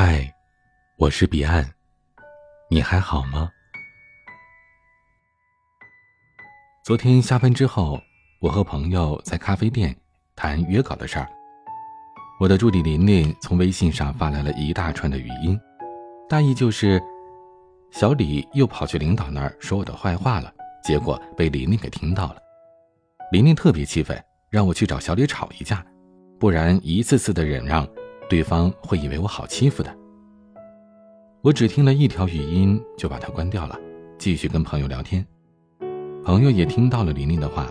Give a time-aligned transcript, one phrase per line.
[0.00, 0.32] 嗨，
[0.96, 1.68] 我是彼岸，
[2.70, 3.50] 你还好吗？
[6.84, 8.00] 昨天下班之后，
[8.38, 9.92] 我和朋友在咖啡店
[10.36, 11.26] 谈约稿的事儿。
[12.38, 15.58] 我的助理琳琳从微信上发来了一大串的语音，
[16.28, 17.02] 大意就是
[17.90, 20.54] 小李又跑去领导那儿说我的坏话了，
[20.84, 22.36] 结果被琳琳给听到了。
[23.32, 24.16] 琳琳特别气愤，
[24.48, 25.84] 让我去找小李吵一架，
[26.38, 27.84] 不然一次次的忍让。
[28.28, 29.94] 对方会以为我好欺负的。
[31.40, 33.78] 我只听了一条语音就把它关掉了，
[34.18, 35.24] 继续跟朋友聊天。
[36.24, 37.70] 朋友也听到了琳琳的话，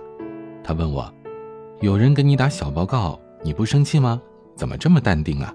[0.63, 1.13] 他问我
[1.81, 4.19] ：“有人给你打小报告，你不生气吗？
[4.55, 5.53] 怎么这么淡定啊？”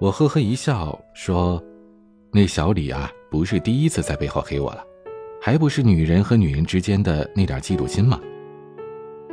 [0.00, 1.62] 我呵呵一笑说
[2.32, 4.82] ：“那小李啊，不是第一次在背后黑我了，
[5.40, 8.18] 还不是女人和女人之间的那点嫉妒心吗？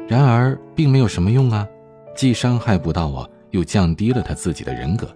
[0.07, 1.67] 然而并没有什么用啊，
[2.15, 5.07] 既伤害不到我。”又降低了他自己的人格。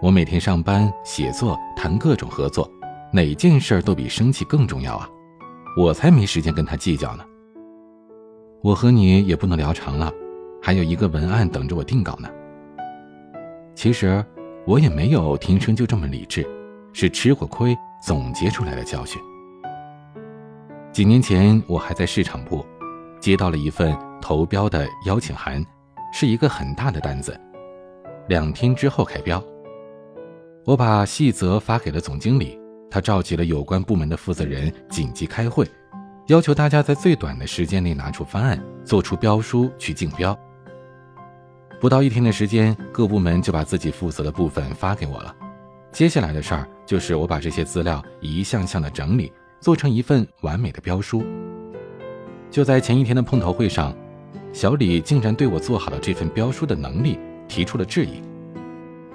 [0.00, 2.70] 我每天上班、写作、谈各种合作，
[3.12, 5.08] 哪件事都比生气更重要啊！
[5.76, 7.24] 我才没时间跟他计较呢。
[8.62, 10.12] 我和你也不能聊长了，
[10.62, 12.28] 还有一个文案等着我定稿呢。
[13.74, 14.24] 其实
[14.66, 16.46] 我也没有天生就这么理智，
[16.92, 19.20] 是吃过亏总结出来的教训。
[20.92, 22.66] 几年前我还在市场部，
[23.20, 25.64] 接到了一份投标的邀请函。
[26.12, 27.38] 是一个很大的单子，
[28.28, 29.42] 两天之后开标。
[30.64, 32.58] 我把细则发给了总经理，
[32.90, 35.66] 他召集了有关部门的负责人紧急开会，
[36.26, 40.38] 要求大家在最短的时间内拿出方案，做出标书去竞标。
[41.80, 45.34] 不到一天的时间，各部门就把自己负责的部分发给我了。
[45.92, 51.24] 接下来的事儿就是我把这些资料一项项的整理，做成一份完美的标书。
[52.50, 53.94] 就在前一天的碰头会上。
[54.52, 58.22] 小李竟然对我做好了这份标书的能力提出了质疑，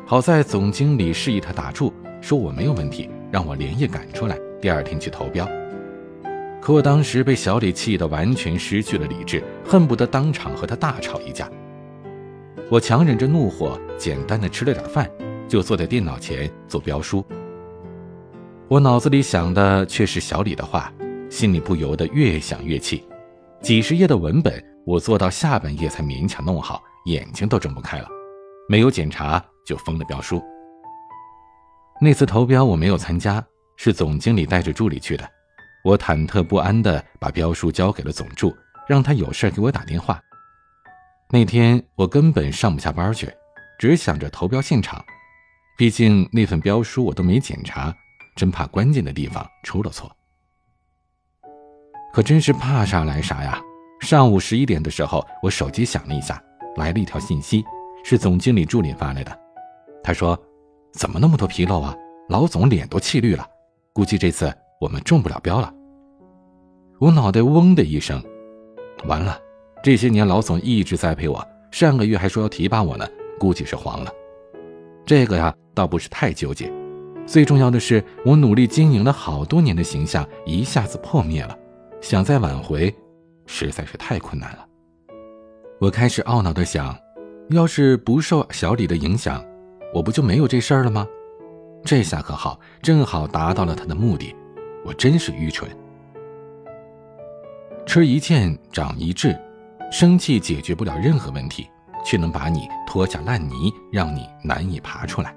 [0.05, 5.47] 好在总经理示意他打住，说我没有问题，让我连夜赶出来，第二天去投标。
[6.61, 11.49] 可我当时被小李气得完全失去了理智，恨不得当场和他大吵一架。
[12.69, 15.09] 我强忍着怒火，简单的吃了点饭，
[15.47, 17.25] 就坐在电脑前做标书。
[18.69, 20.91] 我脑子里想的却是小李的话，
[21.29, 23.03] 心里不由得越想越气，
[23.61, 24.72] 几十页的文本。
[24.85, 28.07] 我做到下半夜才勉强弄好，眼睛都睁不开了，
[28.67, 30.43] 没有检查就封了标书。
[32.01, 33.41] 那次投标我没有参加，
[33.77, 35.29] 是总经理带着助理去的。
[35.85, 38.53] 我忐忑不安地把标书交给了总助，
[38.87, 40.21] 让他有事给我打电话。
[41.29, 43.31] 那天我根本上不下班去，
[43.79, 45.03] 只想着投标现场。
[45.77, 47.95] 毕竟那份标书我都没检查，
[48.35, 50.13] 真怕关键的地方出了错。
[52.13, 53.59] 可真是怕啥来啥呀！
[54.03, 56.43] 上午十一点的时候，我手机响了一下，
[56.75, 57.63] 来了一条信息，
[58.03, 59.39] 是总经理助理发来的。
[60.03, 60.37] 他说
[60.91, 61.95] ：“怎么那么多纰漏啊？
[62.27, 63.47] 老总脸都气绿了，
[63.93, 65.73] 估计这次我们中不了标了。”
[66.99, 68.21] 我脑袋嗡的一声，
[69.05, 69.39] 完了，
[69.81, 73.07] 这些年老总一直栽培我，上个月还说要提拔我呢，
[73.39, 74.11] 估计是黄了。
[75.05, 76.69] 这个呀，倒不是太纠结，
[77.25, 81.57] 最重要的是我努力经营了好多年的形象一下子破灭了，
[82.01, 82.93] 想再挽回。
[83.45, 84.65] 实在是太困难了。
[85.79, 86.95] 我开始懊恼的想，
[87.49, 89.43] 要是不受小李的影响，
[89.93, 91.07] 我不就没有这事儿了吗？
[91.83, 94.35] 这下可好，正好达到了他的目的。
[94.85, 95.69] 我真是愚蠢。
[97.85, 99.37] 吃一堑长一智，
[99.91, 101.67] 生气解决不了任何问题，
[102.05, 105.35] 却能把你拖下烂泥，让你难以爬出来。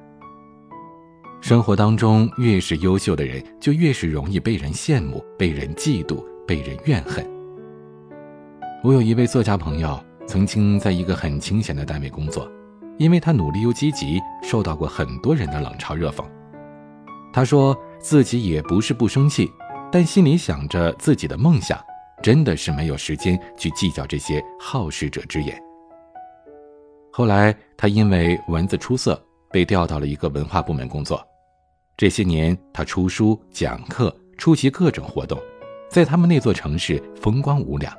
[1.41, 7.25] 生活当中，越是优秀的人，就越是容易被人羡慕、被人嫉妒、被人怨恨。
[8.83, 9.99] 我有一位作家朋友，
[10.29, 12.49] 曾经在一个很清闲的单位工作，
[12.99, 16.25] 因为他努力又积极，受到过很多人的冷嘲热讽。
[17.33, 19.51] 他说自己也不是不生气，
[19.91, 21.79] 但心里想着自己的梦想，
[22.23, 25.61] 真的是没有时间去计较这些好事者之言。
[27.11, 29.21] 后来他因为文字出色，
[29.51, 31.27] 被调到了一个文化部门工作。
[31.97, 35.41] 这些年，他出书、讲课、出席各种活动，
[35.91, 37.93] 在他们那座城市风光无两。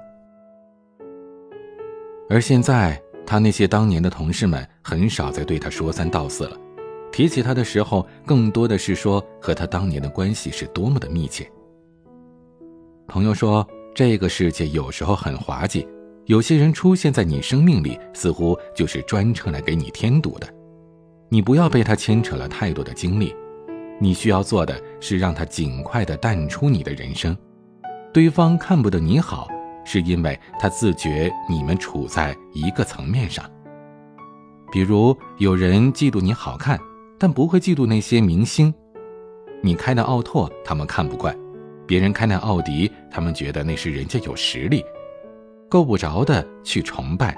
[2.29, 6.57] 而现在，他那些当年的同事们很少再对他说三道四了，
[7.11, 11.49] 提起他的时候，更多的是说和他当年的关系是多么的密切。
[13.07, 13.65] 朋友说，
[13.95, 15.87] 这个世界有时候很滑稽，
[16.25, 20.47] 有些人出现在你生命里，似乎就是专程来给你添堵的。
[21.29, 23.33] 你不要被他牵扯了太多的精力，
[24.01, 27.35] 你需要做的是让他尽快的淡出你的人生。
[28.13, 29.47] 对方看不得你好。
[29.87, 33.49] 是因为他自觉你们处在一个层面上。
[34.69, 36.77] 比如有人嫉妒你好看，
[37.17, 38.73] 但不会嫉妒那些明星。
[39.63, 41.33] 你开的奥拓，他们看不惯；
[41.87, 44.83] 别人开那奥迪，他们觉得那是人家有实力。
[45.69, 47.33] 够不着的去崇拜，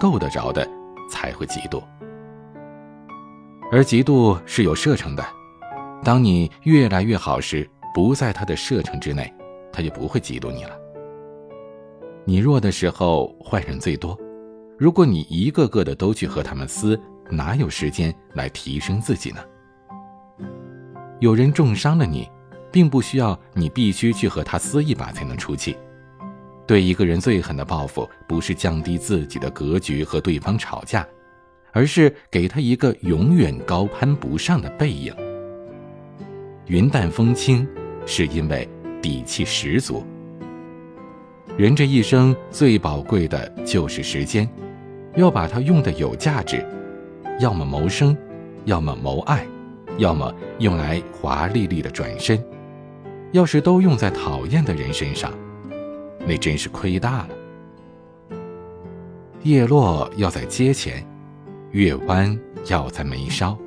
[0.00, 0.66] 够得着的
[1.10, 1.82] 才会嫉妒。
[3.70, 5.22] 而嫉妒是有射程的，
[6.02, 9.30] 当你越来越好时，不在他的射程之内，
[9.70, 10.81] 他就不会嫉妒你了。
[12.24, 14.16] 你弱的时候，坏人最多。
[14.78, 16.98] 如果你一个个的都去和他们撕，
[17.28, 19.38] 哪有时间来提升自己呢？
[21.18, 22.28] 有人重伤了你，
[22.70, 25.76] 并不需要你必须去和他撕一把才能出气。
[26.64, 31.06] 对一个人最狠的报复，不是降低自己的格局和对方吵架，
[31.72, 35.12] 而是给他一个永远高攀不上的背影。
[36.66, 37.66] 云淡风轻，
[38.06, 38.68] 是因为
[39.02, 40.04] 底气十足。
[41.58, 44.48] 人这一生最宝贵的就是时间，
[45.16, 46.66] 要把它用的有价值，
[47.38, 48.16] 要么谋生，
[48.64, 49.46] 要么谋爱，
[49.98, 52.42] 要么用来华丽丽的转身。
[53.32, 55.30] 要是都用在讨厌的人身上，
[56.26, 57.28] 那真是亏大了。
[59.42, 61.06] 叶落要在阶前，
[61.70, 63.58] 月弯要在眉梢，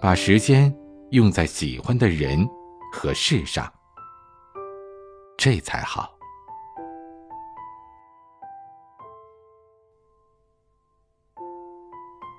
[0.00, 0.74] 把时间
[1.10, 2.44] 用在喜欢的人
[2.92, 3.72] 和事上，
[5.36, 6.17] 这才好。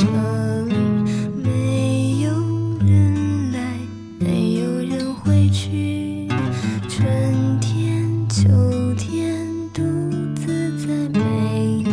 [0.00, 0.06] 这
[0.62, 0.74] 里
[1.44, 2.30] 没有
[2.78, 3.58] 人来
[4.18, 6.26] 没有人会去
[6.88, 8.48] 春天秋
[8.94, 9.82] 天独
[10.34, 11.92] 自在美丽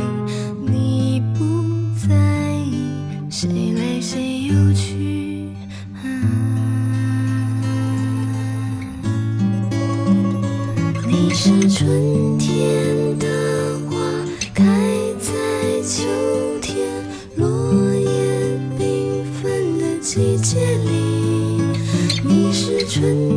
[0.66, 1.66] 你不
[2.08, 2.16] 在
[2.54, 2.96] 意
[3.30, 5.50] 谁来谁又去
[5.96, 6.08] 啊
[11.06, 12.17] 你是春
[23.00, 23.37] 你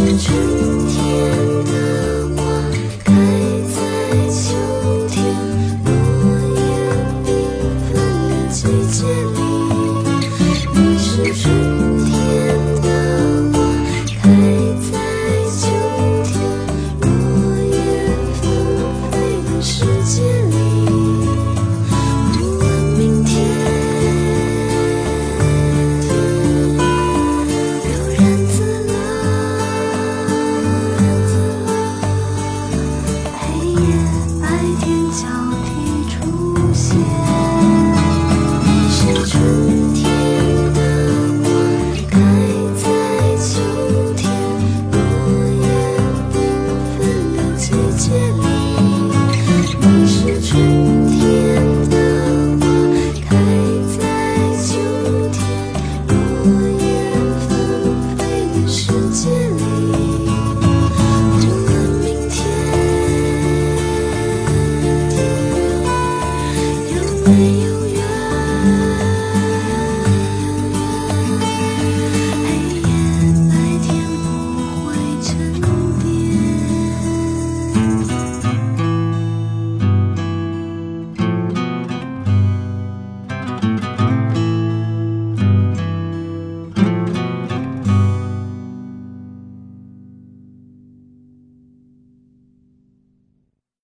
[0.00, 0.49] 没